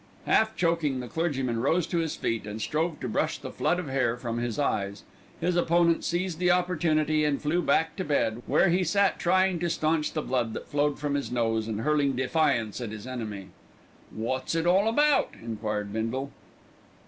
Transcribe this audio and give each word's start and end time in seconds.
Half 0.25 0.55
choking, 0.55 0.99
the 0.99 1.07
clergyman 1.07 1.61
rose 1.61 1.85
to 1.85 1.99
his 1.99 2.15
feet, 2.15 2.47
and 2.47 2.59
strove 2.59 2.99
to 3.01 3.07
brush 3.07 3.37
the 3.37 3.51
flood 3.51 3.77
of 3.77 3.87
hair 3.87 4.17
from 4.17 4.39
his 4.39 4.57
eyes. 4.57 5.03
His 5.39 5.55
opponent 5.55 6.03
seized 6.03 6.39
the 6.39 6.49
opportunity 6.49 7.23
and 7.23 7.39
flew 7.39 7.61
back 7.61 7.95
to 7.97 8.03
bed, 8.03 8.41
where 8.47 8.69
he 8.69 8.83
sat 8.83 9.19
trying 9.19 9.59
to 9.59 9.69
staunch 9.69 10.13
the 10.13 10.23
blood 10.23 10.55
that 10.55 10.67
flowed 10.69 10.97
from 10.97 11.13
his 11.13 11.31
nose 11.31 11.67
and 11.67 11.81
hurling 11.81 12.13
defiance 12.15 12.81
at 12.81 12.89
his 12.89 13.05
enemy. 13.05 13.49
"Wot's 14.11 14.55
it 14.55 14.65
all 14.65 14.87
about?" 14.87 15.35
enquired 15.39 15.93
Bindle. 15.93 16.31